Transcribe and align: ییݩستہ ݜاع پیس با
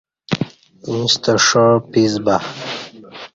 ییݩستہ 0.89 1.33
ݜاع 1.45 1.73
پیس 1.91 2.13
با 2.25 2.35